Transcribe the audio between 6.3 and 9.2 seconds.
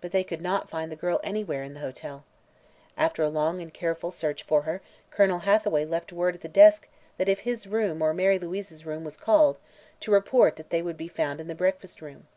at the desk that if his room or Mary Louise's room was